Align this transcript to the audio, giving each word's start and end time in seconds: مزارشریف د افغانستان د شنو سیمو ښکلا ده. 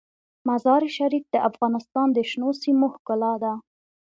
مزارشریف 0.49 1.25
د 1.33 1.35
افغانستان 1.49 2.07
د 2.13 2.17
شنو 2.29 2.49
سیمو 2.61 2.87
ښکلا 2.95 3.33
ده. 3.43 3.53